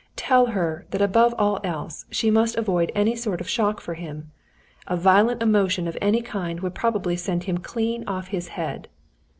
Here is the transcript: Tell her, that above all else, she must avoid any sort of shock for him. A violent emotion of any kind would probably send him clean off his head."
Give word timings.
Tell 0.15 0.47
her, 0.47 0.87
that 0.89 1.01
above 1.03 1.35
all 1.37 1.59
else, 1.63 2.05
she 2.09 2.31
must 2.31 2.55
avoid 2.57 2.91
any 2.95 3.15
sort 3.15 3.39
of 3.39 3.47
shock 3.47 3.79
for 3.79 3.93
him. 3.93 4.31
A 4.87 4.97
violent 4.97 5.43
emotion 5.43 5.87
of 5.87 5.95
any 6.01 6.23
kind 6.23 6.59
would 6.61 6.73
probably 6.73 7.15
send 7.15 7.43
him 7.43 7.59
clean 7.59 8.03
off 8.07 8.29
his 8.29 8.47
head." 8.47 8.87